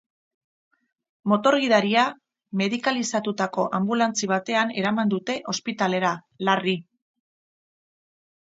Motor-gidaria 1.31 2.05
medikalizatutako 2.61 3.67
anbulantzia 3.81 4.31
batean 4.33 4.75
eraman 4.83 5.15
dute 5.15 5.37
ospitalera, 5.55 6.17
larri. 6.49 6.77